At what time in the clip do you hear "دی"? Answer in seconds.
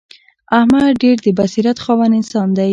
2.57-2.69